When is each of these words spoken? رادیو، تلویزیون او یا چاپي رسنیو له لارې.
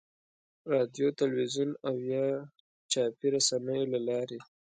رادیو، 0.73 1.07
تلویزیون 1.19 1.71
او 1.87 1.95
یا 2.11 2.25
چاپي 2.91 3.27
رسنیو 3.35 3.89
له 3.93 3.99
لارې. 4.07 4.39